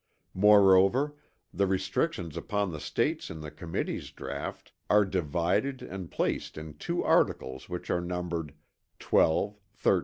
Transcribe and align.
Moreover 0.33 1.13
the 1.53 1.67
restrictions 1.67 2.35
upon 2.35 2.71
the 2.71 2.79
States 2.79 3.29
in 3.29 3.41
the 3.41 3.51
Committee's 3.51 4.09
draught 4.09 4.71
are 4.89 5.05
divided 5.05 5.83
and 5.83 6.09
placed 6.09 6.57
in 6.57 6.73
two 6.79 7.03
articles 7.03 7.69
which 7.69 7.91
are 7.91 8.01
numbered 8.01 8.55
XII, 8.99 9.57
XIII. 9.79 9.99